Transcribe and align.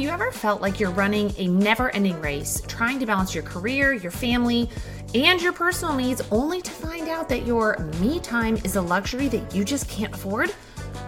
you 0.00 0.08
ever 0.08 0.32
felt 0.32 0.62
like 0.62 0.80
you're 0.80 0.90
running 0.90 1.32
a 1.36 1.46
never 1.46 1.90
ending 1.90 2.18
race, 2.20 2.62
trying 2.66 2.98
to 2.98 3.06
balance 3.06 3.34
your 3.34 3.44
career, 3.44 3.92
your 3.92 4.10
family, 4.10 4.68
and 5.14 5.42
your 5.42 5.52
personal 5.52 5.94
needs, 5.94 6.22
only 6.30 6.62
to 6.62 6.70
find 6.70 7.08
out 7.08 7.28
that 7.28 7.46
your 7.46 7.76
me 8.00 8.18
time 8.20 8.56
is 8.64 8.76
a 8.76 8.80
luxury 8.80 9.28
that 9.28 9.54
you 9.54 9.64
just 9.64 9.88
can't 9.88 10.14
afford? 10.14 10.54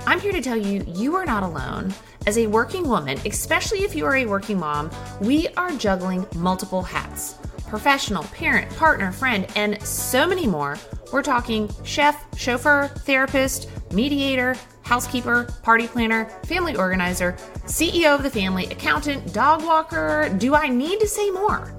I'm 0.07 0.21
here 0.21 0.33
to 0.33 0.43
tell 0.43 0.57
you, 0.57 0.85
you 0.87 1.17
are 1.17 1.25
not 1.25 1.43
alone. 1.43 1.95
As 2.27 2.37
a 2.37 2.47
working 2.47 2.87
woman, 2.87 3.19
especially 3.25 3.83
if 3.83 3.95
you 3.95 4.05
are 4.05 4.17
a 4.17 4.27
working 4.27 4.59
mom, 4.59 4.91
we 5.21 5.49
are 5.57 5.73
juggling 5.73 6.27
multiple 6.37 6.83
hats 6.83 7.39
professional, 7.69 8.23
parent, 8.25 8.71
partner, 8.77 9.11
friend, 9.11 9.47
and 9.57 9.83
so 9.83 10.27
many 10.27 10.47
more. 10.47 10.79
We're 11.11 11.23
talking 11.23 11.71
chef, 11.85 12.23
chauffeur, 12.37 12.89
therapist, 12.89 13.71
mediator, 13.93 14.55
housekeeper, 14.83 15.45
party 15.63 15.87
planner, 15.89 16.27
family 16.45 16.77
organizer, 16.77 17.33
CEO 17.67 18.15
of 18.15 18.23
the 18.23 18.31
family, 18.31 18.67
accountant, 18.67 19.33
dog 19.33 19.65
walker. 19.65 20.29
Do 20.39 20.55
I 20.55 20.69
need 20.69 21.01
to 21.01 21.09
say 21.09 21.31
more? 21.31 21.73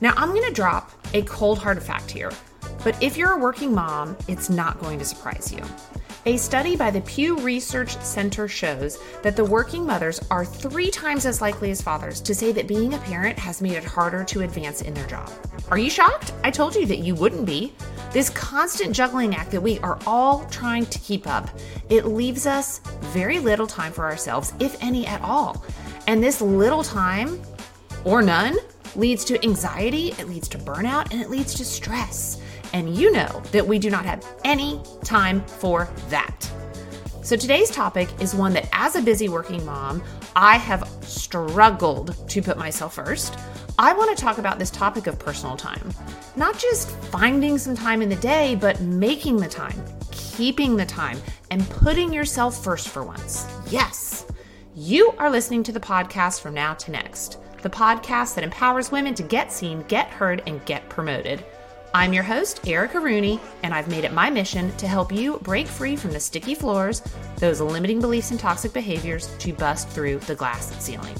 Now, 0.00 0.12
I'm 0.16 0.30
going 0.30 0.46
to 0.46 0.52
drop 0.52 0.92
a 1.14 1.22
cold 1.22 1.58
hard 1.58 1.82
fact 1.82 2.10
here, 2.10 2.32
but 2.84 3.00
if 3.02 3.16
you're 3.16 3.32
a 3.32 3.38
working 3.38 3.74
mom, 3.74 4.16
it's 4.28 4.50
not 4.50 4.80
going 4.80 4.98
to 4.98 5.04
surprise 5.04 5.52
you. 5.52 5.62
A 6.26 6.36
study 6.36 6.76
by 6.76 6.90
the 6.90 7.00
Pew 7.02 7.38
Research 7.38 7.96
Center 8.02 8.48
shows 8.48 8.98
that 9.22 9.34
the 9.34 9.44
working 9.44 9.86
mothers 9.86 10.20
are 10.30 10.44
three 10.44 10.90
times 10.90 11.24
as 11.24 11.40
likely 11.40 11.70
as 11.70 11.80
fathers 11.80 12.20
to 12.20 12.34
say 12.34 12.52
that 12.52 12.68
being 12.68 12.92
a 12.92 12.98
parent 12.98 13.38
has 13.38 13.62
made 13.62 13.72
it 13.72 13.84
harder 13.84 14.24
to 14.24 14.42
advance 14.42 14.82
in 14.82 14.92
their 14.92 15.06
job. 15.06 15.30
Are 15.70 15.78
you 15.78 15.88
shocked? 15.88 16.32
I 16.44 16.50
told 16.50 16.74
you 16.74 16.84
that 16.86 16.98
you 16.98 17.14
wouldn't 17.14 17.46
be. 17.46 17.72
This 18.10 18.30
constant 18.30 18.94
juggling 18.94 19.34
act 19.34 19.50
that 19.50 19.60
we 19.60 19.78
are 19.80 19.98
all 20.06 20.46
trying 20.46 20.86
to 20.86 20.98
keep 21.00 21.26
up, 21.26 21.50
it 21.90 22.06
leaves 22.06 22.46
us 22.46 22.78
very 23.00 23.38
little 23.38 23.66
time 23.66 23.92
for 23.92 24.04
ourselves, 24.04 24.54
if 24.60 24.82
any 24.82 25.06
at 25.06 25.20
all. 25.20 25.62
And 26.06 26.24
this 26.24 26.40
little 26.40 26.82
time, 26.82 27.40
or 28.04 28.22
none, 28.22 28.56
leads 28.96 29.26
to 29.26 29.42
anxiety, 29.44 30.12
it 30.18 30.26
leads 30.26 30.48
to 30.48 30.58
burnout, 30.58 31.12
and 31.12 31.20
it 31.20 31.28
leads 31.28 31.52
to 31.54 31.66
stress. 31.66 32.40
And 32.72 32.96
you 32.96 33.12
know 33.12 33.42
that 33.52 33.66
we 33.66 33.78
do 33.78 33.90
not 33.90 34.06
have 34.06 34.26
any 34.42 34.80
time 35.04 35.44
for 35.44 35.90
that. 36.08 36.50
So 37.20 37.36
today's 37.36 37.70
topic 37.70 38.08
is 38.22 38.34
one 38.34 38.54
that, 38.54 38.68
as 38.72 38.96
a 38.96 39.02
busy 39.02 39.28
working 39.28 39.64
mom, 39.66 40.02
I 40.34 40.56
have 40.56 40.88
struggled 41.02 42.16
to 42.30 42.40
put 42.40 42.56
myself 42.56 42.94
first. 42.94 43.38
I 43.78 43.92
want 43.92 44.16
to 44.16 44.22
talk 44.22 44.38
about 44.38 44.58
this 44.58 44.70
topic 44.70 45.06
of 45.06 45.18
personal 45.18 45.56
time. 45.56 45.92
Not 46.36 46.58
just 46.58 46.90
finding 46.90 47.58
some 47.58 47.76
time 47.76 48.00
in 48.00 48.08
the 48.08 48.16
day, 48.16 48.54
but 48.54 48.80
making 48.80 49.36
the 49.36 49.48
time, 49.48 49.82
keeping 50.10 50.76
the 50.76 50.86
time, 50.86 51.20
and 51.50 51.68
putting 51.68 52.12
yourself 52.14 52.64
first 52.64 52.88
for 52.88 53.02
once. 53.02 53.46
Yes, 53.68 54.26
you 54.74 55.12
are 55.18 55.30
listening 55.30 55.62
to 55.64 55.72
the 55.72 55.80
podcast 55.80 56.40
from 56.40 56.54
now 56.54 56.72
to 56.74 56.90
next, 56.90 57.38
the 57.62 57.70
podcast 57.70 58.36
that 58.36 58.44
empowers 58.44 58.90
women 58.90 59.14
to 59.14 59.22
get 59.22 59.52
seen, 59.52 59.82
get 59.82 60.08
heard, 60.08 60.42
and 60.46 60.64
get 60.64 60.88
promoted. 60.88 61.44
I'm 61.98 62.12
your 62.12 62.22
host, 62.22 62.64
Erica 62.64 63.00
Rooney, 63.00 63.40
and 63.64 63.74
I've 63.74 63.88
made 63.88 64.04
it 64.04 64.12
my 64.12 64.30
mission 64.30 64.70
to 64.76 64.86
help 64.86 65.10
you 65.10 65.40
break 65.42 65.66
free 65.66 65.96
from 65.96 66.12
the 66.12 66.20
sticky 66.20 66.54
floors, 66.54 67.02
those 67.38 67.60
limiting 67.60 68.00
beliefs 68.00 68.30
and 68.30 68.38
toxic 68.38 68.72
behaviors 68.72 69.36
to 69.38 69.52
bust 69.52 69.88
through 69.88 70.20
the 70.20 70.36
glass 70.36 70.72
ceiling. 70.80 71.16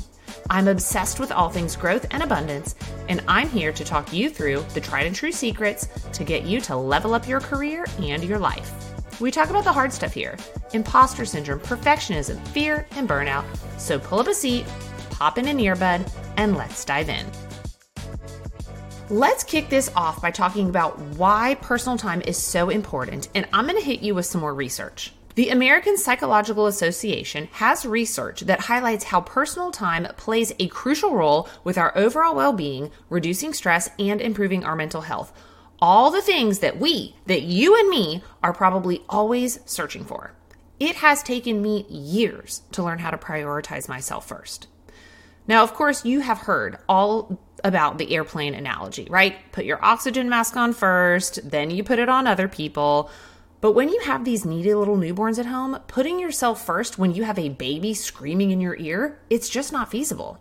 I'm 0.50 0.68
obsessed 0.68 1.18
with 1.18 1.32
all 1.32 1.50
things 1.50 1.74
growth 1.74 2.06
and 2.12 2.22
abundance, 2.22 2.76
and 3.08 3.24
I'm 3.26 3.48
here 3.48 3.72
to 3.72 3.84
talk 3.84 4.12
you 4.12 4.30
through 4.30 4.64
the 4.72 4.80
tried 4.80 5.06
and 5.06 5.16
true 5.16 5.32
secrets 5.32 5.88
to 6.12 6.22
get 6.22 6.44
you 6.44 6.60
to 6.60 6.76
level 6.76 7.12
up 7.12 7.26
your 7.26 7.40
career 7.40 7.84
and 7.98 8.22
your 8.22 8.38
life. 8.38 8.72
We 9.20 9.32
talk 9.32 9.50
about 9.50 9.64
the 9.64 9.72
hard 9.72 9.92
stuff 9.92 10.14
here 10.14 10.36
imposter 10.74 11.24
syndrome, 11.24 11.58
perfectionism, 11.58 12.40
fear, 12.50 12.86
and 12.92 13.08
burnout. 13.08 13.44
So 13.80 13.98
pull 13.98 14.20
up 14.20 14.28
a 14.28 14.34
seat, 14.34 14.64
pop 15.10 15.38
in 15.38 15.48
an 15.48 15.58
earbud, 15.58 16.08
and 16.36 16.56
let's 16.56 16.84
dive 16.84 17.08
in. 17.08 17.26
Let's 19.10 19.42
kick 19.42 19.70
this 19.70 19.90
off 19.96 20.20
by 20.20 20.30
talking 20.30 20.68
about 20.68 20.98
why 20.98 21.54
personal 21.62 21.96
time 21.96 22.20
is 22.20 22.36
so 22.36 22.68
important, 22.68 23.30
and 23.34 23.48
I'm 23.54 23.64
going 23.66 23.78
to 23.78 23.84
hit 23.84 24.00
you 24.00 24.14
with 24.14 24.26
some 24.26 24.42
more 24.42 24.52
research. 24.52 25.14
The 25.34 25.48
American 25.48 25.96
Psychological 25.96 26.66
Association 26.66 27.48
has 27.52 27.86
research 27.86 28.42
that 28.42 28.60
highlights 28.60 29.04
how 29.04 29.22
personal 29.22 29.70
time 29.70 30.06
plays 30.18 30.52
a 30.58 30.68
crucial 30.68 31.14
role 31.14 31.48
with 31.64 31.78
our 31.78 31.96
overall 31.96 32.34
well 32.34 32.52
being, 32.52 32.90
reducing 33.08 33.54
stress, 33.54 33.88
and 33.98 34.20
improving 34.20 34.62
our 34.62 34.76
mental 34.76 35.00
health. 35.00 35.32
All 35.80 36.10
the 36.10 36.20
things 36.20 36.58
that 36.58 36.78
we, 36.78 37.16
that 37.24 37.40
you 37.40 37.80
and 37.80 37.88
me, 37.88 38.22
are 38.42 38.52
probably 38.52 39.04
always 39.08 39.60
searching 39.64 40.04
for. 40.04 40.34
It 40.78 40.96
has 40.96 41.22
taken 41.22 41.62
me 41.62 41.86
years 41.88 42.60
to 42.72 42.82
learn 42.82 42.98
how 42.98 43.10
to 43.10 43.16
prioritize 43.16 43.88
myself 43.88 44.28
first. 44.28 44.68
Now, 45.46 45.62
of 45.62 45.72
course, 45.72 46.04
you 46.04 46.20
have 46.20 46.40
heard 46.40 46.76
all 46.90 47.40
about 47.64 47.98
the 47.98 48.14
airplane 48.14 48.54
analogy, 48.54 49.06
right? 49.10 49.36
Put 49.52 49.64
your 49.64 49.84
oxygen 49.84 50.28
mask 50.28 50.56
on 50.56 50.72
first, 50.72 51.50
then 51.50 51.70
you 51.70 51.82
put 51.82 51.98
it 51.98 52.08
on 52.08 52.26
other 52.26 52.48
people. 52.48 53.10
But 53.60 53.72
when 53.72 53.88
you 53.88 54.00
have 54.00 54.24
these 54.24 54.44
needy 54.44 54.74
little 54.74 54.96
newborns 54.96 55.38
at 55.38 55.46
home, 55.46 55.78
putting 55.88 56.20
yourself 56.20 56.64
first 56.64 56.98
when 56.98 57.14
you 57.14 57.24
have 57.24 57.38
a 57.38 57.48
baby 57.48 57.92
screaming 57.94 58.50
in 58.50 58.60
your 58.60 58.76
ear, 58.76 59.20
it's 59.30 59.48
just 59.48 59.72
not 59.72 59.90
feasible. 59.90 60.38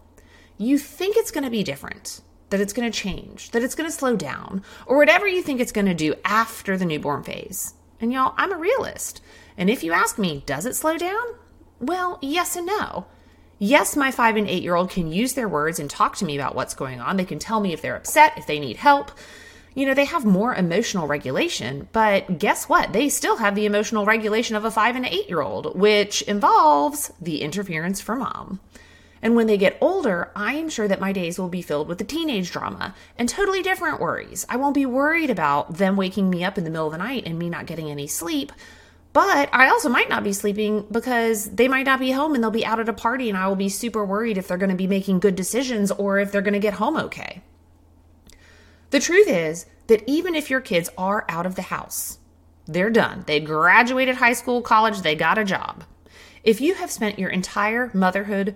You 0.57 0.77
think 0.77 1.17
it's 1.17 1.31
going 1.31 1.43
to 1.43 1.49
be 1.49 1.63
different, 1.63 2.21
that 2.49 2.61
it's 2.61 2.73
going 2.73 2.91
to 2.91 2.97
change, 2.97 3.51
that 3.51 3.63
it's 3.63 3.75
going 3.75 3.89
to 3.89 3.95
slow 3.95 4.15
down, 4.15 4.63
or 4.85 4.97
whatever 4.97 5.27
you 5.27 5.41
think 5.41 5.59
it's 5.59 5.71
going 5.71 5.87
to 5.87 5.93
do 5.95 6.13
after 6.25 6.77
the 6.77 6.85
newborn 6.85 7.23
phase. 7.23 7.73
And 7.99 8.13
y'all, 8.13 8.35
I'm 8.37 8.53
a 8.53 8.57
realist. 8.57 9.21
And 9.57 9.69
if 9.69 9.83
you 9.83 9.93
ask 9.93 10.19
me, 10.19 10.43
does 10.45 10.67
it 10.67 10.75
slow 10.75 10.97
down? 10.97 11.23
Well, 11.79 12.19
yes 12.21 12.55
and 12.55 12.67
no. 12.67 13.07
Yes, 13.59 13.95
my 13.95 14.11
five 14.11 14.35
and 14.35 14.47
eight 14.47 14.63
year 14.63 14.75
old 14.75 14.89
can 14.89 15.11
use 15.11 15.33
their 15.33 15.49
words 15.49 15.79
and 15.79 15.89
talk 15.89 16.15
to 16.17 16.25
me 16.25 16.37
about 16.37 16.55
what's 16.55 16.75
going 16.75 17.01
on. 17.01 17.17
They 17.17 17.25
can 17.25 17.39
tell 17.39 17.59
me 17.59 17.73
if 17.73 17.81
they're 17.81 17.95
upset, 17.95 18.37
if 18.37 18.45
they 18.45 18.59
need 18.59 18.77
help. 18.77 19.11
You 19.73 19.85
know, 19.85 19.93
they 19.93 20.05
have 20.05 20.25
more 20.25 20.55
emotional 20.55 21.07
regulation, 21.07 21.87
but 21.91 22.39
guess 22.39 22.67
what? 22.67 22.93
They 22.93 23.09
still 23.09 23.37
have 23.37 23.53
the 23.53 23.67
emotional 23.67 24.05
regulation 24.05 24.55
of 24.55 24.65
a 24.65 24.71
five 24.71 24.95
and 24.95 25.05
eight 25.05 25.27
year 25.29 25.41
old, 25.41 25.77
which 25.77 26.21
involves 26.23 27.11
the 27.21 27.41
interference 27.41 28.01
from 28.01 28.19
mom. 28.19 28.59
And 29.21 29.35
when 29.35 29.47
they 29.47 29.57
get 29.57 29.77
older, 29.81 30.31
I 30.35 30.53
am 30.53 30.69
sure 30.69 30.87
that 30.87 31.01
my 31.01 31.11
days 31.11 31.39
will 31.39 31.49
be 31.49 31.61
filled 31.63 31.87
with 31.87 31.97
the 31.97 32.03
teenage 32.03 32.51
drama 32.51 32.93
and 33.17 33.27
totally 33.27 33.63
different 33.63 33.99
worries. 33.99 34.45
I 34.47 34.57
won't 34.57 34.75
be 34.75 34.85
worried 34.85 35.31
about 35.31 35.77
them 35.77 35.95
waking 35.95 36.29
me 36.29 36.43
up 36.43 36.57
in 36.57 36.63
the 36.63 36.69
middle 36.69 36.87
of 36.87 36.91
the 36.91 36.99
night 36.99 37.23
and 37.25 37.37
me 37.39 37.49
not 37.49 37.65
getting 37.65 37.89
any 37.89 38.07
sleep. 38.07 38.51
But 39.13 39.49
I 39.51 39.69
also 39.69 39.89
might 39.89 40.09
not 40.09 40.23
be 40.23 40.33
sleeping 40.33 40.85
because 40.91 41.45
they 41.49 41.67
might 41.67 41.85
not 41.85 41.99
be 41.99 42.11
home 42.11 42.35
and 42.35 42.43
they'll 42.43 42.51
be 42.51 42.65
out 42.65 42.79
at 42.79 42.89
a 42.89 42.93
party, 42.93 43.29
and 43.29 43.37
I 43.37 43.47
will 43.47 43.55
be 43.55 43.69
super 43.69 44.05
worried 44.05 44.37
if 44.37 44.47
they're 44.47 44.57
going 44.57 44.69
to 44.69 44.75
be 44.75 44.87
making 44.87 45.19
good 45.19 45.35
decisions 45.35 45.91
or 45.91 46.19
if 46.19 46.31
they're 46.31 46.41
going 46.41 46.53
to 46.53 46.59
get 46.59 46.75
home 46.75 46.97
okay. 46.97 47.41
The 48.91 48.99
truth 48.99 49.27
is 49.27 49.65
that 49.87 50.03
even 50.07 50.35
if 50.35 50.49
your 50.49 50.61
kids 50.61 50.89
are 50.97 51.25
out 51.27 51.45
of 51.45 51.55
the 51.55 51.63
house, 51.63 52.19
they're 52.65 52.89
done. 52.89 53.23
They 53.25 53.39
graduated 53.39 54.17
high 54.17 54.33
school, 54.33 54.61
college, 54.61 55.01
they 55.01 55.15
got 55.15 55.37
a 55.37 55.45
job. 55.45 55.83
If 56.43 56.61
you 56.61 56.75
have 56.75 56.91
spent 56.91 57.19
your 57.19 57.29
entire 57.29 57.91
motherhood 57.93 58.55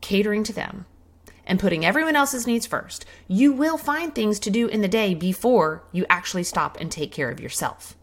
catering 0.00 0.42
to 0.44 0.52
them 0.52 0.86
and 1.46 1.60
putting 1.60 1.84
everyone 1.84 2.16
else's 2.16 2.46
needs 2.46 2.66
first, 2.66 3.04
you 3.28 3.52
will 3.52 3.78
find 3.78 4.14
things 4.14 4.38
to 4.40 4.50
do 4.50 4.66
in 4.66 4.82
the 4.82 4.88
day 4.88 5.14
before 5.14 5.84
you 5.92 6.04
actually 6.08 6.44
stop 6.44 6.78
and 6.80 6.90
take 6.90 7.12
care 7.12 7.30
of 7.30 7.40
yourself. 7.40 7.96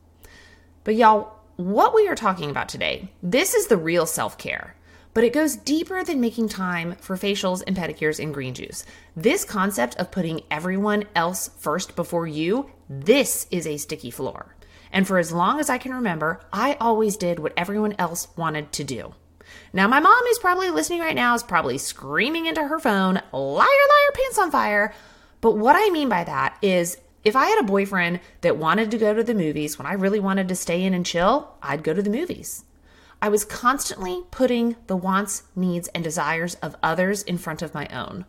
But 0.84 0.96
y'all, 0.96 1.39
what 1.60 1.94
we 1.94 2.08
are 2.08 2.16
talking 2.16 2.50
about 2.50 2.70
today, 2.70 3.12
this 3.22 3.54
is 3.54 3.68
the 3.68 3.76
real 3.76 4.06
self 4.06 4.38
care, 4.38 4.78
but 5.14 5.26
it 5.26 5.34
goes 5.34 5.58
deeper 5.58 6.06
than 6.06 6.22
making 6.22 6.48
time 6.48 6.96
for 7.02 7.18
facials 7.18 7.62
and 7.68 7.76
pedicures 7.76 8.18
and 8.18 8.34
green 8.34 8.54
juice. 8.54 8.86
This 9.14 9.44
concept 9.44 9.98
of 9.98 10.10
putting 10.10 10.40
everyone 10.50 11.04
else 11.16 11.50
first 11.58 11.98
before 11.98 12.28
you, 12.28 12.72
this 12.90 13.46
is 13.52 13.68
a 13.68 13.76
sticky 13.76 14.10
floor. 14.10 14.56
And 14.94 15.06
for 15.06 15.18
as 15.18 15.34
long 15.34 15.60
as 15.60 15.70
I 15.70 15.78
can 15.78 15.94
remember, 15.94 16.40
I 16.54 16.78
always 16.80 17.18
did 17.18 17.40
what 17.40 17.54
everyone 17.58 17.94
else 18.00 18.30
wanted 18.38 18.72
to 18.72 18.86
do. 18.86 19.14
Now, 19.74 19.90
my 19.90 20.00
mom 20.00 20.24
who's 20.28 20.40
probably 20.40 20.70
listening 20.70 21.02
right 21.02 21.14
now, 21.14 21.36
is 21.36 21.44
probably 21.44 21.78
screaming 21.78 22.46
into 22.46 22.64
her 22.66 22.80
phone, 22.80 23.16
liar, 23.34 23.68
liar, 23.68 24.12
pants 24.14 24.40
on 24.40 24.50
fire. 24.50 24.94
But 25.42 25.58
what 25.58 25.76
I 25.76 25.90
mean 25.90 26.08
by 26.08 26.24
that 26.24 26.58
is 26.62 26.98
if 27.24 27.36
I 27.36 27.48
had 27.48 27.60
a 27.60 27.68
boyfriend 27.68 28.22
that 28.42 28.58
wanted 28.58 28.92
to 28.92 28.98
go 28.98 29.14
to 29.14 29.24
the 29.24 29.34
movies 29.34 29.78
when 29.78 29.86
I 29.86 29.94
really 29.94 30.20
wanted 30.20 30.48
to 30.48 30.56
stay 30.56 30.84
in 30.84 30.94
and 30.94 31.06
chill, 31.06 31.56
I'd 31.62 31.84
go 31.84 31.94
to 31.94 32.02
the 32.02 32.10
movies. 32.10 32.64
I 33.22 33.28
was 33.28 33.44
constantly 33.44 34.24
putting 34.32 34.78
the 34.88 34.96
wants, 34.96 35.44
needs, 35.56 35.90
and 35.90 36.04
desires 36.04 36.56
of 36.56 36.78
others 36.82 37.22
in 37.24 37.38
front 37.38 37.62
of 37.62 37.74
my 37.74 37.88
own. 37.88 38.26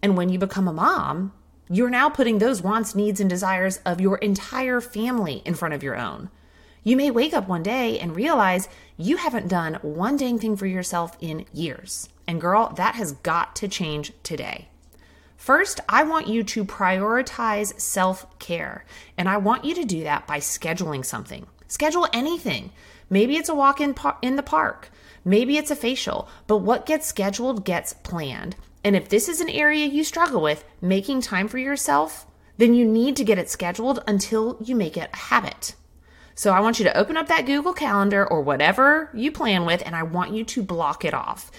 And 0.00 0.16
when 0.16 0.28
you 0.28 0.38
become 0.38 0.68
a 0.68 0.72
mom, 0.72 1.32
you're 1.68 1.90
now 1.90 2.08
putting 2.08 2.38
those 2.38 2.62
wants, 2.62 2.94
needs, 2.94 3.20
and 3.20 3.28
desires 3.28 3.78
of 3.84 4.00
your 4.00 4.18
entire 4.18 4.80
family 4.80 5.42
in 5.44 5.54
front 5.54 5.74
of 5.74 5.82
your 5.82 5.96
own. 5.96 6.30
You 6.84 6.96
may 6.96 7.10
wake 7.10 7.32
up 7.32 7.48
one 7.48 7.62
day 7.62 7.98
and 7.98 8.14
realize 8.14 8.68
you 8.96 9.16
haven't 9.16 9.48
done 9.48 9.74
one 9.82 10.16
dang 10.16 10.38
thing 10.38 10.56
for 10.56 10.66
yourself 10.66 11.16
in 11.20 11.46
years. 11.52 12.08
And 12.26 12.40
girl, 12.40 12.72
that 12.76 12.96
has 12.96 13.12
got 13.12 13.56
to 13.56 13.68
change 13.68 14.12
today. 14.22 14.68
First, 15.42 15.80
I 15.88 16.04
want 16.04 16.28
you 16.28 16.44
to 16.44 16.64
prioritize 16.64 17.80
self 17.80 18.38
care, 18.38 18.84
and 19.18 19.28
I 19.28 19.38
want 19.38 19.64
you 19.64 19.74
to 19.74 19.84
do 19.84 20.04
that 20.04 20.24
by 20.24 20.38
scheduling 20.38 21.04
something. 21.04 21.48
Schedule 21.66 22.06
anything. 22.12 22.70
Maybe 23.10 23.36
it's 23.36 23.48
a 23.48 23.54
walk 23.56 23.80
in, 23.80 23.92
par- 23.92 24.18
in 24.22 24.36
the 24.36 24.44
park. 24.44 24.90
Maybe 25.24 25.56
it's 25.56 25.72
a 25.72 25.74
facial, 25.74 26.28
but 26.46 26.58
what 26.58 26.86
gets 26.86 27.08
scheduled 27.08 27.64
gets 27.64 27.92
planned. 27.92 28.54
And 28.84 28.94
if 28.94 29.08
this 29.08 29.28
is 29.28 29.40
an 29.40 29.48
area 29.48 29.86
you 29.86 30.04
struggle 30.04 30.40
with, 30.40 30.64
making 30.80 31.22
time 31.22 31.48
for 31.48 31.58
yourself, 31.58 32.24
then 32.56 32.72
you 32.74 32.84
need 32.84 33.16
to 33.16 33.24
get 33.24 33.38
it 33.38 33.50
scheduled 33.50 33.98
until 34.06 34.58
you 34.64 34.76
make 34.76 34.96
it 34.96 35.10
a 35.12 35.16
habit. 35.16 35.74
So 36.36 36.52
I 36.52 36.60
want 36.60 36.78
you 36.78 36.84
to 36.84 36.96
open 36.96 37.16
up 37.16 37.26
that 37.26 37.46
Google 37.46 37.74
Calendar 37.74 38.24
or 38.24 38.42
whatever 38.42 39.10
you 39.12 39.32
plan 39.32 39.66
with, 39.66 39.82
and 39.84 39.96
I 39.96 40.04
want 40.04 40.32
you 40.32 40.44
to 40.44 40.62
block 40.62 41.04
it 41.04 41.14
off. 41.14 41.50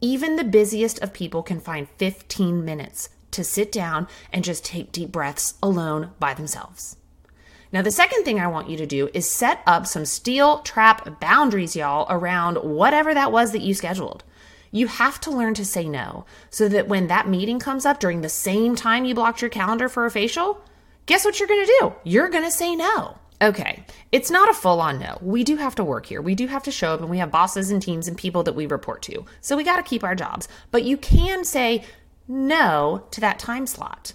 Even 0.00 0.36
the 0.36 0.44
busiest 0.44 1.00
of 1.00 1.12
people 1.12 1.42
can 1.42 1.58
find 1.58 1.88
15 1.98 2.64
minutes 2.64 3.08
to 3.32 3.44
sit 3.44 3.72
down 3.72 4.08
and 4.32 4.44
just 4.44 4.64
take 4.64 4.92
deep 4.92 5.12
breaths 5.12 5.54
alone 5.62 6.12
by 6.18 6.34
themselves. 6.34 6.96
Now, 7.72 7.80
the 7.80 7.90
second 7.90 8.24
thing 8.24 8.38
I 8.38 8.48
want 8.48 8.68
you 8.68 8.76
to 8.76 8.86
do 8.86 9.08
is 9.14 9.28
set 9.28 9.60
up 9.66 9.86
some 9.86 10.04
steel 10.04 10.58
trap 10.58 11.20
boundaries, 11.20 11.74
y'all, 11.74 12.06
around 12.10 12.56
whatever 12.56 13.14
that 13.14 13.32
was 13.32 13.52
that 13.52 13.62
you 13.62 13.72
scheduled. 13.72 14.24
You 14.70 14.86
have 14.86 15.20
to 15.22 15.30
learn 15.30 15.54
to 15.54 15.64
say 15.64 15.88
no 15.88 16.26
so 16.50 16.68
that 16.68 16.88
when 16.88 17.06
that 17.08 17.28
meeting 17.28 17.58
comes 17.58 17.86
up 17.86 17.98
during 17.98 18.20
the 18.20 18.28
same 18.28 18.76
time 18.76 19.04
you 19.04 19.14
blocked 19.14 19.40
your 19.40 19.50
calendar 19.50 19.88
for 19.88 20.04
a 20.04 20.10
facial, 20.10 20.62
guess 21.06 21.24
what 21.24 21.38
you're 21.38 21.48
going 21.48 21.64
to 21.64 21.78
do? 21.80 21.92
You're 22.04 22.28
going 22.28 22.44
to 22.44 22.50
say 22.50 22.76
no. 22.76 23.18
Okay, 23.42 23.84
it's 24.12 24.30
not 24.30 24.48
a 24.48 24.54
full 24.54 24.80
on 24.80 25.00
no. 25.00 25.18
We 25.20 25.42
do 25.42 25.56
have 25.56 25.74
to 25.74 25.84
work 25.84 26.06
here. 26.06 26.22
We 26.22 26.36
do 26.36 26.46
have 26.46 26.62
to 26.62 26.70
show 26.70 26.94
up 26.94 27.00
and 27.00 27.10
we 27.10 27.18
have 27.18 27.32
bosses 27.32 27.70
and 27.70 27.82
teams 27.82 28.06
and 28.06 28.16
people 28.16 28.44
that 28.44 28.54
we 28.54 28.66
report 28.66 29.02
to. 29.02 29.24
So 29.40 29.56
we 29.56 29.64
got 29.64 29.76
to 29.76 29.82
keep 29.82 30.04
our 30.04 30.14
jobs. 30.14 30.46
But 30.70 30.84
you 30.84 30.96
can 30.96 31.44
say 31.44 31.84
no 32.28 33.04
to 33.10 33.20
that 33.20 33.38
time 33.38 33.66
slot. 33.66 34.14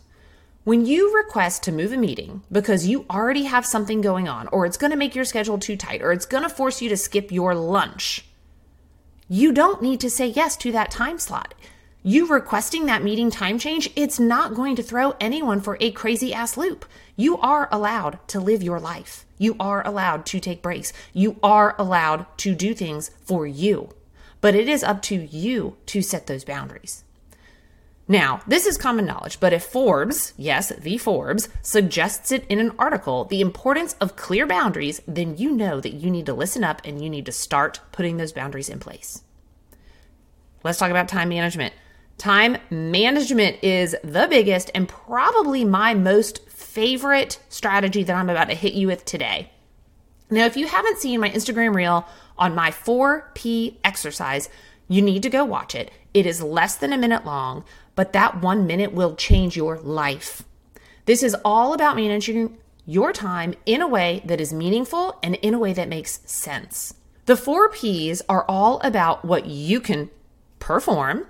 When 0.64 0.86
you 0.86 1.16
request 1.16 1.64
to 1.64 1.72
move 1.72 1.94
a 1.94 1.98
meeting 1.98 2.44
because 2.52 2.88
you 2.88 3.06
already 3.10 3.44
have 3.44 3.66
something 3.66 4.02
going 4.02 4.28
on, 4.28 4.48
or 4.50 4.66
it's 4.66 4.76
going 4.76 4.92
to 4.92 4.98
make 4.98 5.16
your 5.16 5.24
schedule 5.24 5.58
too 5.58 5.78
tight, 5.78 6.02
or 6.02 6.12
it's 6.12 6.26
going 6.26 6.44
to 6.44 6.50
force 6.50 6.82
you 6.82 6.90
to 6.90 6.98
skip 6.98 7.32
your 7.32 7.56
lunch, 7.56 8.26
you 9.30 9.54
don't 9.54 9.82
need 9.82 10.02
to 10.02 10.10
say 10.10 10.28
yes 10.28 10.58
to 10.58 10.72
that 10.74 10.92
time 10.92 11.20
slot. 11.20 11.54
You 12.04 12.28
requesting 12.28 12.86
that 12.86 13.04
meeting 13.04 13.30
time 13.30 13.60
change, 13.60 13.90
it's 13.96 14.20
not 14.20 14.54
going 14.54 14.76
to 14.78 14.84
throw 14.84 15.16
anyone 15.20 15.60
for 15.62 15.78
a 15.80 15.92
crazy 15.92 16.34
ass 16.34 16.56
loop. 16.56 16.86
You 17.16 17.38
are 17.40 17.68
allowed 17.72 18.20
to 18.28 18.40
live 18.40 18.64
your 18.64 18.80
life. 18.80 19.26
You 19.38 19.56
are 19.60 19.86
allowed 19.86 20.26
to 20.28 20.40
take 20.40 20.62
breaks. 20.62 20.94
You 21.14 21.38
are 21.44 21.76
allowed 21.78 22.26
to 22.40 22.56
do 22.56 22.74
things 22.74 23.12
for 23.26 23.46
you. 23.46 23.90
But 24.40 24.56
it 24.56 24.70
is 24.70 24.84
up 24.84 25.02
to 25.04 25.16
you 25.16 25.78
to 25.88 26.02
set 26.02 26.28
those 26.28 26.46
boundaries. 26.46 27.04
Now, 28.10 28.40
this 28.48 28.66
is 28.66 28.78
common 28.78 29.06
knowledge, 29.06 29.42
but 29.42 29.52
if 29.52 29.66
Forbes, 29.66 30.34
yes, 30.38 30.70
the 30.70 30.98
Forbes, 30.98 31.50
suggests 31.62 32.32
it 32.32 32.46
in 32.48 32.60
an 32.60 32.72
article, 32.80 33.26
the 33.26 33.42
importance 33.42 33.98
of 34.00 34.16
clear 34.16 34.48
boundaries, 34.48 35.02
then 35.06 35.36
you 35.36 35.52
know 35.52 35.82
that 35.82 35.94
you 35.94 36.10
need 36.10 36.26
to 36.28 36.34
listen 36.34 36.64
up 36.64 36.82
and 36.86 37.04
you 37.04 37.10
need 37.10 37.26
to 37.26 37.34
start 37.34 37.82
putting 37.92 38.16
those 38.16 38.32
boundaries 38.32 38.70
in 38.70 38.80
place. 38.80 39.24
Let's 40.64 40.80
talk 40.80 40.90
about 40.90 41.10
time 41.10 41.30
management. 41.30 41.74
Time 42.18 42.58
management 42.70 43.62
is 43.62 43.96
the 44.04 44.28
biggest 44.30 44.72
and 44.74 44.88
probably 44.88 45.66
my 45.66 45.94
most 45.94 46.48
favorite 46.50 47.40
strategy 47.50 48.04
that 48.04 48.16
I'm 48.16 48.30
about 48.30 48.48
to 48.50 48.56
hit 48.56 48.74
you 48.74 48.88
with 48.88 49.04
today. 49.04 49.52
Now, 50.30 50.46
if 50.46 50.56
you 50.56 50.68
haven't 50.68 51.00
seen 51.00 51.20
my 51.20 51.30
Instagram 51.30 51.76
reel 51.76 52.08
on 52.38 52.56
my 52.56 52.72
4P 52.72 53.76
exercise, 53.84 54.50
you 54.88 55.02
need 55.02 55.24
to 55.24 55.30
go 55.30 55.44
watch 55.44 55.76
it. 55.76 55.92
It 56.14 56.26
is 56.26 56.42
less 56.42 56.76
than 56.76 56.94
a 56.94 56.98
minute 56.98 57.26
long, 57.26 57.64
but 57.98 58.14
that 58.14 58.42
one 58.42 58.68
minute 58.68 58.94
will 58.94 59.16
change 59.16 59.58
your 59.58 59.80
life. 59.80 60.44
This 61.06 61.24
is 61.24 61.36
all 61.44 61.74
about 61.74 61.96
managing 61.96 62.60
your 62.86 63.12
time 63.12 63.56
in 63.66 63.82
a 63.82 63.88
way 63.88 64.22
that 64.24 64.40
is 64.40 64.54
meaningful 64.54 65.18
and 65.24 65.34
in 65.36 65.56
a 65.56 65.60
way 65.60 65.74
that 65.74 65.90
makes 65.90 66.22
sense. 66.30 66.94
The 67.26 67.36
four 67.36 67.70
P's 67.70 68.22
are 68.30 68.46
all 68.48 68.80
about 68.82 69.26
what 69.26 69.48
you 69.48 69.82
can 69.82 70.12
perform, 70.60 71.26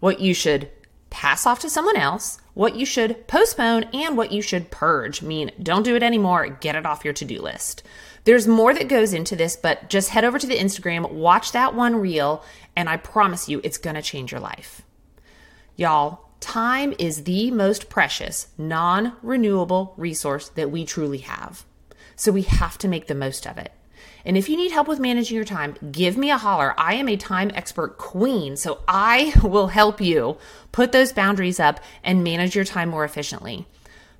what 0.00 0.18
you 0.18 0.34
should 0.34 0.68
pass 1.08 1.46
off 1.46 1.60
to 1.60 1.70
someone 1.70 1.96
else, 1.96 2.40
what 2.52 2.74
you 2.74 2.84
should 2.84 3.28
postpone, 3.28 3.84
and 3.94 4.16
what 4.16 4.32
you 4.32 4.42
should 4.42 4.72
purge. 4.72 5.22
Mean, 5.22 5.52
don't 5.62 5.84
do 5.84 5.94
it 5.94 6.02
anymore, 6.02 6.48
get 6.48 6.74
it 6.74 6.84
off 6.84 7.04
your 7.04 7.14
to 7.14 7.24
do 7.24 7.40
list. 7.40 7.84
There's 8.24 8.48
more 8.48 8.74
that 8.74 8.88
goes 8.88 9.12
into 9.12 9.36
this, 9.36 9.54
but 9.54 9.88
just 9.88 10.10
head 10.10 10.24
over 10.24 10.38
to 10.40 10.46
the 10.48 10.58
Instagram, 10.58 11.12
watch 11.12 11.52
that 11.52 11.76
one 11.76 11.94
reel, 11.94 12.42
and 12.74 12.88
I 12.88 12.96
promise 12.96 13.48
you 13.48 13.60
it's 13.62 13.78
gonna 13.78 14.02
change 14.02 14.32
your 14.32 14.40
life. 14.40 14.82
Y'all, 15.78 16.18
time 16.40 16.92
is 16.98 17.22
the 17.22 17.52
most 17.52 17.88
precious, 17.88 18.48
non 18.58 19.12
renewable 19.22 19.94
resource 19.96 20.48
that 20.48 20.72
we 20.72 20.84
truly 20.84 21.18
have. 21.18 21.64
So 22.16 22.32
we 22.32 22.42
have 22.42 22.78
to 22.78 22.88
make 22.88 23.06
the 23.06 23.14
most 23.14 23.46
of 23.46 23.58
it. 23.58 23.70
And 24.24 24.36
if 24.36 24.48
you 24.48 24.56
need 24.56 24.72
help 24.72 24.88
with 24.88 24.98
managing 24.98 25.36
your 25.36 25.44
time, 25.44 25.76
give 25.92 26.16
me 26.16 26.32
a 26.32 26.36
holler. 26.36 26.74
I 26.76 26.94
am 26.94 27.08
a 27.08 27.16
time 27.16 27.52
expert 27.54 27.96
queen, 27.96 28.56
so 28.56 28.80
I 28.88 29.32
will 29.44 29.68
help 29.68 30.00
you 30.00 30.38
put 30.72 30.90
those 30.90 31.12
boundaries 31.12 31.60
up 31.60 31.78
and 32.02 32.24
manage 32.24 32.56
your 32.56 32.64
time 32.64 32.88
more 32.88 33.04
efficiently. 33.04 33.64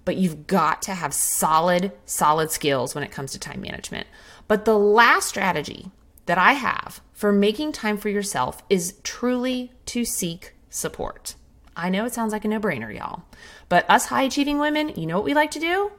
But 0.04 0.16
you've 0.16 0.46
got 0.46 0.80
to 0.82 0.94
have 0.94 1.12
solid, 1.12 1.90
solid 2.06 2.52
skills 2.52 2.94
when 2.94 3.02
it 3.02 3.10
comes 3.10 3.32
to 3.32 3.40
time 3.40 3.62
management. 3.62 4.06
But 4.46 4.64
the 4.64 4.78
last 4.78 5.26
strategy 5.26 5.90
that 6.26 6.38
I 6.38 6.52
have 6.52 7.00
for 7.12 7.32
making 7.32 7.72
time 7.72 7.96
for 7.96 8.10
yourself 8.10 8.62
is 8.70 8.94
truly 9.02 9.72
to 9.86 10.04
seek 10.04 10.54
support. 10.70 11.34
I 11.78 11.90
know 11.90 12.04
it 12.04 12.12
sounds 12.12 12.32
like 12.32 12.44
a 12.44 12.48
no 12.48 12.58
brainer, 12.58 12.94
y'all. 12.94 13.22
But 13.68 13.88
us 13.88 14.06
high 14.06 14.22
achieving 14.22 14.58
women, 14.58 14.92
you 14.96 15.06
know 15.06 15.16
what 15.16 15.24
we 15.24 15.32
like 15.32 15.52
to 15.52 15.60
do? 15.60 15.92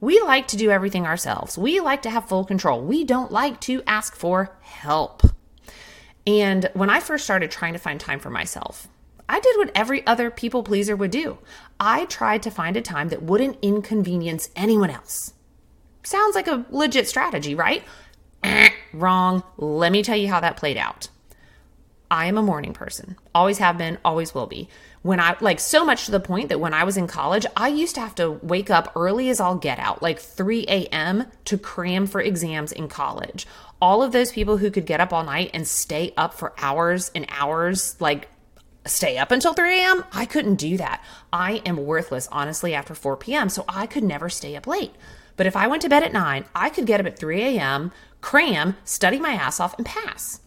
We 0.00 0.20
like 0.20 0.48
to 0.48 0.56
do 0.56 0.70
everything 0.70 1.06
ourselves. 1.06 1.58
We 1.58 1.80
like 1.80 2.02
to 2.02 2.10
have 2.10 2.28
full 2.28 2.44
control. 2.44 2.80
We 2.80 3.04
don't 3.04 3.30
like 3.30 3.60
to 3.62 3.82
ask 3.86 4.16
for 4.16 4.56
help. 4.62 5.22
And 6.26 6.70
when 6.72 6.88
I 6.88 7.00
first 7.00 7.24
started 7.24 7.50
trying 7.50 7.74
to 7.74 7.78
find 7.78 8.00
time 8.00 8.20
for 8.20 8.30
myself, 8.30 8.88
I 9.28 9.40
did 9.40 9.56
what 9.58 9.70
every 9.74 10.06
other 10.06 10.30
people 10.30 10.62
pleaser 10.62 10.96
would 10.96 11.10
do. 11.10 11.38
I 11.78 12.06
tried 12.06 12.42
to 12.44 12.50
find 12.50 12.76
a 12.76 12.80
time 12.80 13.10
that 13.10 13.22
wouldn't 13.22 13.58
inconvenience 13.60 14.48
anyone 14.56 14.90
else. 14.90 15.34
Sounds 16.04 16.34
like 16.34 16.48
a 16.48 16.64
legit 16.70 17.06
strategy, 17.06 17.54
right? 17.54 17.82
Wrong. 18.94 19.42
Let 19.58 19.92
me 19.92 20.02
tell 20.02 20.16
you 20.16 20.28
how 20.28 20.40
that 20.40 20.56
played 20.56 20.78
out. 20.78 21.08
I 22.10 22.26
am 22.26 22.38
a 22.38 22.42
morning 22.42 22.72
person. 22.72 23.16
Always 23.34 23.58
have 23.58 23.76
been, 23.76 23.98
always 24.04 24.34
will 24.34 24.46
be. 24.46 24.68
When 25.08 25.20
I 25.20 25.38
like 25.40 25.58
so 25.58 25.86
much 25.86 26.04
to 26.04 26.10
the 26.10 26.20
point 26.20 26.50
that 26.50 26.60
when 26.60 26.74
I 26.74 26.84
was 26.84 26.98
in 26.98 27.06
college, 27.06 27.46
I 27.56 27.68
used 27.68 27.94
to 27.94 28.02
have 28.02 28.14
to 28.16 28.30
wake 28.30 28.68
up 28.68 28.92
early 28.94 29.30
as 29.30 29.40
I'll 29.40 29.56
get 29.56 29.78
out, 29.78 30.02
like 30.02 30.18
3 30.18 30.66
a.m. 30.68 31.24
to 31.46 31.56
cram 31.56 32.06
for 32.06 32.20
exams 32.20 32.72
in 32.72 32.88
college. 32.88 33.46
All 33.80 34.02
of 34.02 34.12
those 34.12 34.32
people 34.32 34.58
who 34.58 34.70
could 34.70 34.84
get 34.84 35.00
up 35.00 35.10
all 35.10 35.24
night 35.24 35.50
and 35.54 35.66
stay 35.66 36.12
up 36.18 36.34
for 36.34 36.52
hours 36.58 37.10
and 37.14 37.24
hours, 37.30 37.98
like 38.02 38.28
stay 38.84 39.16
up 39.16 39.30
until 39.30 39.54
3 39.54 39.80
a.m., 39.80 40.04
I 40.12 40.26
couldn't 40.26 40.56
do 40.56 40.76
that. 40.76 41.02
I 41.32 41.62
am 41.64 41.86
worthless, 41.86 42.28
honestly, 42.30 42.74
after 42.74 42.94
4 42.94 43.16
p.m., 43.16 43.48
so 43.48 43.64
I 43.66 43.86
could 43.86 44.04
never 44.04 44.28
stay 44.28 44.56
up 44.56 44.66
late. 44.66 44.92
But 45.38 45.46
if 45.46 45.56
I 45.56 45.68
went 45.68 45.80
to 45.80 45.88
bed 45.88 46.02
at 46.02 46.12
9, 46.12 46.44
I 46.54 46.68
could 46.68 46.84
get 46.84 47.00
up 47.00 47.06
at 47.06 47.18
3 47.18 47.56
a.m., 47.56 47.92
cram, 48.20 48.76
study 48.84 49.18
my 49.18 49.32
ass 49.32 49.58
off, 49.58 49.74
and 49.78 49.86
pass. 49.86 50.40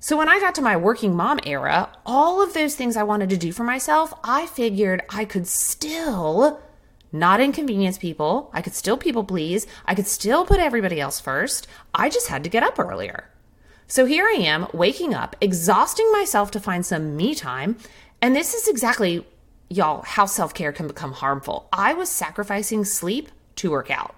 So 0.00 0.16
when 0.16 0.28
I 0.28 0.38
got 0.38 0.54
to 0.56 0.62
my 0.62 0.76
working 0.76 1.16
mom 1.16 1.40
era, 1.44 1.90
all 2.06 2.40
of 2.40 2.54
those 2.54 2.76
things 2.76 2.96
I 2.96 3.02
wanted 3.02 3.30
to 3.30 3.36
do 3.36 3.50
for 3.50 3.64
myself, 3.64 4.14
I 4.22 4.46
figured 4.46 5.02
I 5.10 5.24
could 5.24 5.48
still 5.48 6.60
not 7.10 7.40
inconvenience 7.40 7.98
people. 7.98 8.50
I 8.52 8.62
could 8.62 8.74
still 8.74 8.96
people 8.96 9.24
please. 9.24 9.66
I 9.86 9.96
could 9.96 10.06
still 10.06 10.44
put 10.46 10.60
everybody 10.60 11.00
else 11.00 11.18
first. 11.18 11.66
I 11.94 12.10
just 12.10 12.28
had 12.28 12.44
to 12.44 12.50
get 12.50 12.62
up 12.62 12.78
earlier. 12.78 13.24
So 13.88 14.04
here 14.04 14.26
I 14.26 14.38
am, 14.38 14.68
waking 14.72 15.14
up, 15.14 15.34
exhausting 15.40 16.10
myself 16.12 16.50
to 16.52 16.60
find 16.60 16.86
some 16.86 17.16
me 17.16 17.34
time. 17.34 17.78
And 18.22 18.36
this 18.36 18.54
is 18.54 18.68
exactly, 18.68 19.26
y'all, 19.68 20.02
how 20.02 20.26
self 20.26 20.54
care 20.54 20.72
can 20.72 20.86
become 20.86 21.12
harmful. 21.12 21.68
I 21.72 21.94
was 21.94 22.08
sacrificing 22.08 22.84
sleep 22.84 23.30
to 23.56 23.70
work 23.70 23.90
out. 23.90 24.14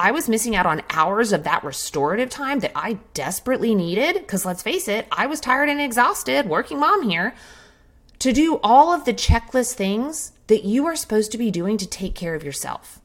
I 0.00 0.12
was 0.12 0.30
missing 0.30 0.56
out 0.56 0.64
on 0.64 0.80
hours 0.88 1.30
of 1.30 1.44
that 1.44 1.62
restorative 1.62 2.30
time 2.30 2.60
that 2.60 2.72
I 2.74 2.94
desperately 3.12 3.74
needed. 3.74 4.14
Because 4.14 4.46
let's 4.46 4.62
face 4.62 4.88
it, 4.88 5.06
I 5.12 5.26
was 5.26 5.40
tired 5.40 5.68
and 5.68 5.78
exhausted, 5.78 6.46
working 6.46 6.80
mom 6.80 7.02
here, 7.02 7.34
to 8.20 8.32
do 8.32 8.60
all 8.62 8.94
of 8.94 9.04
the 9.04 9.12
checklist 9.12 9.74
things 9.74 10.32
that 10.46 10.64
you 10.64 10.86
are 10.86 10.96
supposed 10.96 11.32
to 11.32 11.38
be 11.38 11.50
doing 11.50 11.76
to 11.76 11.86
take 11.86 12.14
care 12.14 12.34
of 12.34 12.42
yourself. 12.42 12.98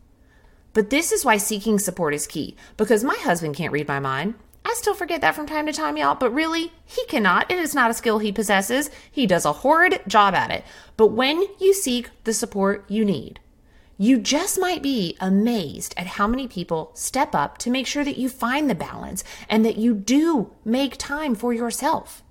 But 0.71 0.89
this 0.89 1.11
is 1.11 1.25
why 1.25 1.35
seeking 1.35 1.79
support 1.79 2.13
is 2.13 2.27
key 2.27 2.55
because 2.77 3.03
my 3.03 3.15
husband 3.15 3.57
can't 3.57 3.73
read 3.73 3.89
my 3.89 3.99
mind. 3.99 4.35
I 4.63 4.73
still 4.77 4.93
forget 4.93 5.19
that 5.19 5.35
from 5.35 5.47
time 5.47 5.65
to 5.65 5.73
time, 5.73 5.97
y'all, 5.97 6.15
but 6.15 6.33
really, 6.33 6.71
he 6.85 7.05
cannot. 7.07 7.51
It 7.51 7.59
is 7.59 7.75
not 7.75 7.91
a 7.91 7.93
skill 7.93 8.19
he 8.19 8.31
possesses. 8.31 8.89
He 9.11 9.27
does 9.27 9.43
a 9.43 9.51
horrid 9.51 10.01
job 10.07 10.33
at 10.33 10.49
it. 10.49 10.63
But 10.95 11.07
when 11.07 11.43
you 11.59 11.73
seek 11.73 12.09
the 12.23 12.33
support 12.33 12.85
you 12.87 13.03
need, 13.03 13.41
you 13.97 14.17
just 14.17 14.59
might 14.59 14.83
be 14.83 15.15
amazed 15.19 15.93
at 15.97 16.07
how 16.07 16.27
many 16.27 16.47
people 16.47 16.91
step 16.93 17.33
up 17.33 17.57
to 17.59 17.69
make 17.69 17.87
sure 17.87 18.03
that 18.03 18.17
you 18.17 18.27
find 18.27 18.69
the 18.69 18.75
balance 18.75 19.23
and 19.49 19.65
that 19.65 19.77
you 19.77 19.93
do 19.93 20.51
make 20.65 20.97
time 20.97 21.35
for 21.35 21.53
yourself. 21.53 22.21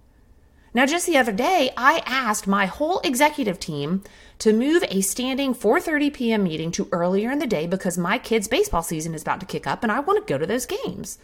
Now, 0.75 0.87
just 0.87 1.07
the 1.07 1.17
other 1.17 1.33
day, 1.33 1.71
I 1.77 2.03
asked 2.05 2.49
my 2.49 2.67
whole 2.67 2.99
executive 3.01 3.61
team 3.61 4.03
to 4.41 4.53
move 4.53 4.85
a 4.89 5.01
standing 5.01 5.55
4:30 5.55 6.13
p.m. 6.13 6.43
meeting 6.43 6.73
to 6.73 6.89
earlier 6.91 7.31
in 7.31 7.39
the 7.39 7.47
day 7.47 7.69
because 7.69 7.97
my 7.97 8.19
kids' 8.19 8.49
baseball 8.49 8.83
season 8.83 9.15
is 9.15 9.23
about 9.23 9.39
to 9.41 9.47
kick 9.47 9.69
up 9.69 9.85
and 9.85 9.93
I 9.93 10.01
want 10.01 10.27
to 10.27 10.33
go 10.33 10.37
to 10.37 10.47
those 10.47 10.67
games. 10.67 11.19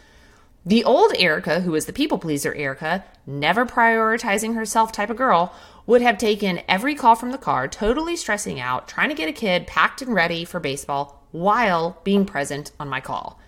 The 0.65 0.85
old 0.85 1.15
Erica, 1.19 1.61
who 1.61 1.75
is 1.75 1.87
the 1.87 1.93
people 1.93 2.19
pleaser 2.19 2.55
Erica, 2.55 3.05
never 3.27 3.67
prioritizing 3.67 4.55
herself 4.55 4.93
type 4.93 5.11
of 5.11 5.17
girl, 5.17 5.55
would 5.91 6.03
have 6.03 6.19
taken 6.19 6.63
every 6.69 6.95
call 6.95 7.17
from 7.17 7.33
the 7.33 7.37
car, 7.37 7.67
totally 7.67 8.15
stressing 8.15 8.61
out, 8.61 8.87
trying 8.87 9.09
to 9.09 9.15
get 9.15 9.29
a 9.29 9.33
kid 9.33 9.67
packed 9.67 10.01
and 10.01 10.15
ready 10.15 10.45
for 10.45 10.61
baseball 10.61 11.27
while 11.33 11.99
being 12.05 12.25
present 12.25 12.71
on 12.79 12.89
my 12.89 13.01
call. 13.01 13.41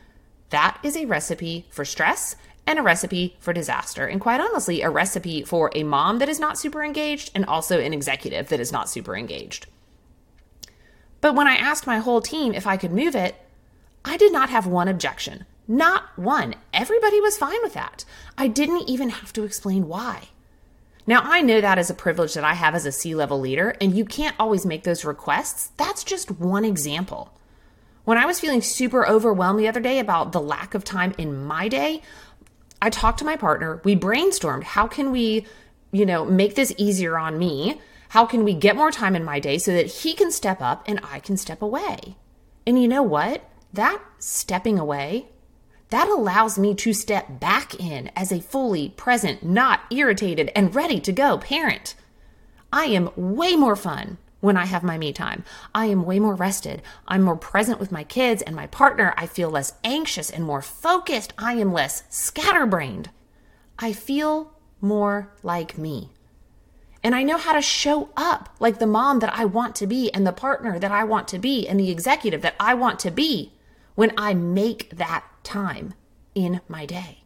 That 0.50 0.76
is 0.82 0.96
a 0.96 1.04
recipe 1.04 1.68
for 1.70 1.84
stress 1.84 2.34
and 2.66 2.80
a 2.80 2.82
recipe 2.82 3.36
for 3.38 3.52
disaster. 3.52 4.06
And 4.08 4.20
quite 4.20 4.40
honestly, 4.40 4.82
a 4.82 4.90
recipe 4.90 5.44
for 5.44 5.70
a 5.72 5.84
mom 5.84 6.18
that 6.18 6.28
is 6.28 6.40
not 6.40 6.58
super 6.58 6.82
engaged 6.82 7.30
and 7.32 7.44
also 7.44 7.78
an 7.78 7.94
executive 7.94 8.48
that 8.48 8.58
is 8.58 8.72
not 8.72 8.90
super 8.90 9.16
engaged. 9.16 9.68
But 11.20 11.36
when 11.36 11.46
I 11.46 11.54
asked 11.54 11.86
my 11.86 11.98
whole 11.98 12.20
team 12.20 12.54
if 12.54 12.66
I 12.66 12.76
could 12.76 12.90
move 12.90 13.14
it, 13.14 13.36
I 14.04 14.16
did 14.16 14.32
not 14.32 14.50
have 14.50 14.66
one 14.66 14.88
objection. 14.88 15.46
Not 15.68 16.18
one. 16.18 16.56
Everybody 16.74 17.20
was 17.20 17.38
fine 17.38 17.62
with 17.62 17.74
that. 17.74 18.04
I 18.36 18.48
didn't 18.48 18.88
even 18.88 19.10
have 19.10 19.32
to 19.34 19.44
explain 19.44 19.86
why. 19.86 20.30
Now, 21.06 21.22
I 21.24 21.40
know 21.40 21.60
that 21.60 21.78
is 21.78 21.90
a 21.90 21.94
privilege 21.94 22.34
that 22.34 22.44
I 22.44 22.54
have 22.54 22.74
as 22.74 22.86
a 22.86 22.92
C 22.92 23.14
level 23.14 23.40
leader, 23.40 23.74
and 23.80 23.96
you 23.96 24.04
can't 24.04 24.36
always 24.38 24.64
make 24.64 24.84
those 24.84 25.04
requests. 25.04 25.72
That's 25.76 26.04
just 26.04 26.30
one 26.30 26.64
example. 26.64 27.32
When 28.04 28.18
I 28.18 28.26
was 28.26 28.40
feeling 28.40 28.62
super 28.62 29.06
overwhelmed 29.06 29.58
the 29.58 29.68
other 29.68 29.80
day 29.80 29.98
about 29.98 30.32
the 30.32 30.40
lack 30.40 30.74
of 30.74 30.84
time 30.84 31.14
in 31.18 31.44
my 31.44 31.68
day, 31.68 32.02
I 32.80 32.90
talked 32.90 33.18
to 33.18 33.24
my 33.24 33.36
partner. 33.36 33.80
We 33.84 33.96
brainstormed 33.96 34.64
how 34.64 34.86
can 34.86 35.12
we, 35.12 35.46
you 35.92 36.06
know, 36.06 36.24
make 36.24 36.54
this 36.54 36.74
easier 36.76 37.18
on 37.18 37.38
me? 37.38 37.80
How 38.10 38.26
can 38.26 38.44
we 38.44 38.54
get 38.54 38.76
more 38.76 38.90
time 38.90 39.16
in 39.16 39.24
my 39.24 39.40
day 39.40 39.58
so 39.58 39.72
that 39.72 39.86
he 39.86 40.14
can 40.14 40.30
step 40.30 40.60
up 40.60 40.84
and 40.86 41.00
I 41.02 41.18
can 41.20 41.36
step 41.36 41.62
away? 41.62 42.16
And 42.66 42.80
you 42.80 42.86
know 42.86 43.02
what? 43.02 43.48
That 43.72 44.02
stepping 44.18 44.78
away 44.78 45.28
that 45.92 46.08
allows 46.08 46.58
me 46.58 46.74
to 46.74 46.94
step 46.94 47.38
back 47.38 47.74
in 47.78 48.10
as 48.16 48.32
a 48.32 48.40
fully 48.40 48.88
present, 48.88 49.42
not 49.42 49.80
irritated, 49.90 50.50
and 50.56 50.74
ready 50.74 50.98
to 50.98 51.12
go 51.12 51.36
parent. 51.36 51.94
I 52.72 52.86
am 52.86 53.10
way 53.14 53.56
more 53.56 53.76
fun 53.76 54.16
when 54.40 54.56
I 54.56 54.64
have 54.64 54.82
my 54.82 54.96
me 54.96 55.12
time. 55.12 55.44
I 55.74 55.86
am 55.86 56.06
way 56.06 56.18
more 56.18 56.34
rested. 56.34 56.80
I'm 57.06 57.20
more 57.20 57.36
present 57.36 57.78
with 57.78 57.92
my 57.92 58.04
kids 58.04 58.40
and 58.40 58.56
my 58.56 58.66
partner. 58.68 59.12
I 59.18 59.26
feel 59.26 59.50
less 59.50 59.74
anxious 59.84 60.30
and 60.30 60.44
more 60.44 60.62
focused. 60.62 61.34
I 61.36 61.56
am 61.56 61.74
less 61.74 62.04
scatterbrained. 62.08 63.10
I 63.78 63.92
feel 63.92 64.54
more 64.80 65.30
like 65.42 65.76
me. 65.76 66.08
And 67.04 67.14
I 67.14 67.22
know 67.22 67.36
how 67.36 67.52
to 67.52 67.60
show 67.60 68.08
up 68.16 68.48
like 68.60 68.78
the 68.78 68.86
mom 68.86 69.18
that 69.18 69.36
I 69.36 69.44
want 69.44 69.76
to 69.76 69.86
be, 69.86 70.10
and 70.14 70.26
the 70.26 70.32
partner 70.32 70.78
that 70.78 70.90
I 70.90 71.04
want 71.04 71.28
to 71.28 71.38
be, 71.38 71.68
and 71.68 71.78
the 71.78 71.90
executive 71.90 72.40
that 72.40 72.54
I 72.58 72.72
want 72.72 72.98
to 73.00 73.10
be 73.10 73.52
when 73.94 74.12
I 74.16 74.32
make 74.32 74.88
that 74.96 75.24
time 75.42 75.94
in 76.34 76.60
my 76.68 76.86
day. 76.86 77.22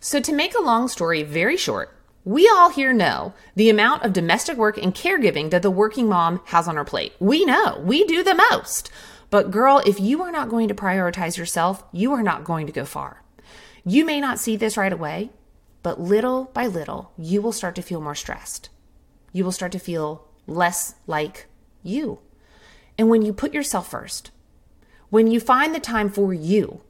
So, 0.00 0.20
to 0.20 0.32
make 0.32 0.54
a 0.54 0.62
long 0.62 0.88
story 0.88 1.22
very 1.22 1.56
short, 1.56 1.96
we 2.24 2.48
all 2.48 2.70
here 2.70 2.92
know 2.92 3.34
the 3.54 3.68
amount 3.68 4.02
of 4.02 4.12
domestic 4.12 4.56
work 4.56 4.78
and 4.78 4.94
caregiving 4.94 5.50
that 5.50 5.62
the 5.62 5.70
working 5.70 6.08
mom 6.08 6.40
has 6.46 6.66
on 6.66 6.76
her 6.76 6.84
plate. 6.84 7.12
We 7.18 7.44
know 7.44 7.80
we 7.84 8.04
do 8.04 8.22
the 8.22 8.34
most. 8.34 8.90
But, 9.30 9.50
girl, 9.50 9.82
if 9.84 9.98
you 9.98 10.22
are 10.22 10.30
not 10.30 10.48
going 10.48 10.68
to 10.68 10.74
prioritize 10.74 11.36
yourself, 11.36 11.82
you 11.90 12.12
are 12.12 12.22
not 12.22 12.44
going 12.44 12.66
to 12.66 12.72
go 12.72 12.84
far. 12.84 13.22
You 13.84 14.04
may 14.04 14.20
not 14.20 14.38
see 14.38 14.56
this 14.56 14.76
right 14.76 14.92
away, 14.92 15.30
but 15.82 16.00
little 16.00 16.44
by 16.54 16.66
little, 16.66 17.12
you 17.18 17.42
will 17.42 17.52
start 17.52 17.74
to 17.74 17.82
feel 17.82 18.00
more 18.00 18.14
stressed. 18.14 18.70
You 19.32 19.44
will 19.44 19.52
start 19.52 19.72
to 19.72 19.78
feel 19.78 20.28
less 20.46 20.94
like 21.06 21.46
you. 21.82 22.20
And 22.96 23.10
when 23.10 23.22
you 23.22 23.32
put 23.32 23.52
yourself 23.52 23.90
first, 23.90 24.30
when 25.10 25.26
you 25.26 25.40
find 25.40 25.74
the 25.74 25.80
time 25.80 26.08
for 26.10 26.32
you, 26.32 26.82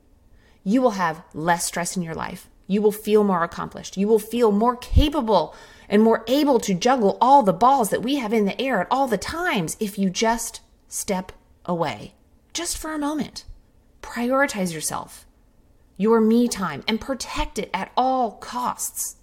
you 0.64 0.80
will 0.80 0.92
have 0.92 1.23
less 1.35 1.66
stress 1.66 1.97
in 1.97 2.02
your 2.02 2.14
life. 2.14 2.49
You 2.66 2.80
will 2.80 2.92
feel 2.92 3.23
more 3.23 3.44
accomplished. 3.44 3.97
You 3.97 4.09
will 4.09 4.18
feel 4.18 4.50
more 4.50 4.76
capable 4.76 5.54
and 5.88 6.02
more 6.02 6.25
able 6.26 6.59
to 6.61 6.75
juggle 6.75 7.18
all 7.21 7.42
the 7.42 7.52
balls 7.52 7.90
that 7.90 8.02
we 8.02 8.16
have 8.16 8.33
in 8.33 8.47
the 8.47 8.61
air 8.61 8.80
at 8.80 8.88
all 8.90 9.06
the 9.06 9.18
times 9.18 9.76
if 9.78 9.99
you 9.99 10.09
just 10.09 10.62
step 10.88 11.33
away, 11.66 12.14
just 12.54 12.78
for 12.78 12.92
a 12.92 12.99
moment. 12.99 13.44
Prioritize 14.00 14.73
yourself, 14.73 15.26
your 15.99 16.21
me 16.21 16.49
time, 16.49 16.83
and 16.88 17.00
protect 17.00 17.59
it 17.59 17.68
at 17.75 17.92
all 17.97 18.33
costs. 18.33 19.16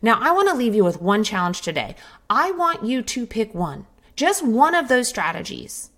Now, 0.00 0.18
I 0.20 0.30
want 0.30 0.48
to 0.48 0.56
leave 0.56 0.74
you 0.74 0.84
with 0.84 1.02
one 1.02 1.24
challenge 1.24 1.62
today. 1.62 1.96
I 2.30 2.52
want 2.52 2.84
you 2.84 3.02
to 3.02 3.26
pick 3.26 3.54
one, 3.54 3.86
just 4.14 4.44
one 4.44 4.74
of 4.74 4.88
those 4.88 5.08
strategies 5.08 5.90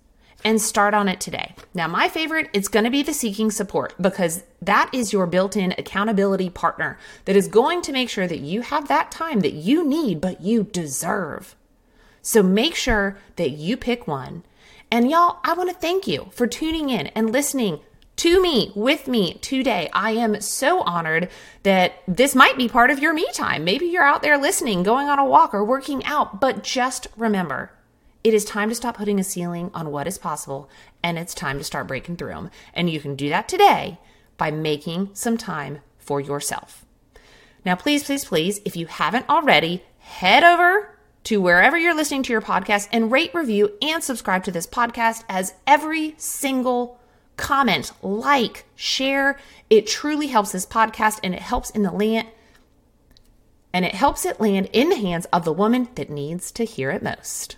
and 0.45 0.61
start 0.61 0.93
on 0.93 1.09
it 1.09 1.19
today. 1.19 1.55
Now, 1.73 1.87
my 1.87 2.07
favorite, 2.07 2.49
it's 2.53 2.67
going 2.67 2.85
to 2.85 2.91
be 2.91 3.01
the 3.01 3.13
seeking 3.13 3.49
support 3.49 3.95
because 3.99 4.43
that 4.61 4.89
is 4.93 5.11
your 5.11 5.25
built 5.25 5.57
in 5.57 5.73
accountability 5.77 6.51
partner 6.51 6.99
that 7.25 7.35
is 7.35 7.47
going 7.47 7.81
to 7.81 7.91
make 7.91 8.09
sure 8.09 8.27
that 8.27 8.39
you 8.39 8.61
have 8.61 8.87
that 8.87 9.11
time 9.11 9.39
that 9.39 9.53
you 9.53 9.85
need, 9.85 10.21
but 10.21 10.41
you 10.41 10.63
deserve. 10.63 11.55
So 12.21 12.43
make 12.43 12.75
sure 12.75 13.17
that 13.37 13.51
you 13.51 13.75
pick 13.75 14.07
one. 14.07 14.43
And 14.91 15.09
y'all, 15.09 15.39
I 15.43 15.53
want 15.53 15.69
to 15.69 15.75
thank 15.75 16.07
you 16.07 16.27
for 16.31 16.45
tuning 16.45 16.89
in 16.89 17.07
and 17.07 17.31
listening 17.31 17.79
to 18.17 18.41
me, 18.41 18.71
with 18.75 19.07
me 19.07 19.33
today. 19.41 19.89
I 19.93 20.11
am 20.11 20.39
so 20.41 20.81
honored 20.81 21.29
that 21.63 22.01
this 22.07 22.35
might 22.35 22.55
be 22.55 22.69
part 22.69 22.91
of 22.91 22.99
your 22.99 23.13
me 23.13 23.25
time. 23.33 23.63
Maybe 23.63 23.87
you're 23.87 24.03
out 24.03 24.21
there 24.21 24.37
listening, 24.37 24.83
going 24.83 25.09
on 25.09 25.19
a 25.19 25.25
walk, 25.25 25.53
or 25.53 25.65
working 25.65 26.05
out, 26.05 26.39
but 26.39 26.63
just 26.63 27.07
remember 27.17 27.71
it 28.25 28.33
is 28.33 28.43
time 28.43 28.69
to 28.69 28.75
stop 28.75 28.97
putting 28.97 29.19
a 29.19 29.23
ceiling 29.23 29.69
on 29.75 29.91
what 29.91 30.07
is 30.07 30.17
possible 30.17 30.67
and 31.03 31.19
it's 31.19 31.35
time 31.35 31.59
to 31.59 31.63
start 31.63 31.85
breaking 31.85 32.17
through 32.17 32.29
them. 32.29 32.49
And 32.73 32.89
you 32.89 32.99
can 32.99 33.15
do 33.15 33.29
that 33.29 33.47
today 33.47 33.99
by 34.35 34.49
making 34.49 35.11
some 35.13 35.37
time 35.37 35.81
for 35.99 36.19
yourself. 36.19 36.83
Now, 37.63 37.75
please, 37.75 38.03
please, 38.03 38.25
please, 38.25 38.61
if 38.65 38.75
you 38.75 38.87
haven't 38.87 39.29
already, 39.29 39.83
head 39.99 40.43
over 40.43 40.97
to 41.25 41.39
wherever 41.39 41.77
you're 41.77 41.93
listening 41.93 42.23
to 42.23 42.33
your 42.33 42.41
podcast 42.41 42.89
and 42.91 43.11
rate, 43.11 43.29
review, 43.35 43.73
and 43.79 44.03
subscribe 44.03 44.43
to 44.45 44.51
this 44.51 44.65
podcast 44.65 45.23
as 45.29 45.53
every 45.67 46.15
single 46.17 46.99
comment, 47.37 47.91
like, 48.01 48.65
share, 48.73 49.37
it 49.69 49.85
truly 49.85 50.27
helps 50.27 50.51
this 50.51 50.65
podcast 50.65 51.19
and 51.23 51.35
it 51.35 51.41
helps 51.43 51.69
in 51.69 51.83
the 51.83 51.91
land 51.91 52.27
and 53.71 53.85
it 53.85 53.93
helps 53.93 54.25
it 54.25 54.41
land 54.41 54.67
in 54.73 54.89
the 54.89 54.95
hands 54.95 55.27
of 55.31 55.45
the 55.45 55.53
woman 55.53 55.89
that 55.93 56.09
needs 56.09 56.51
to 56.53 56.65
hear 56.65 56.89
it 56.89 57.03
most. 57.03 57.57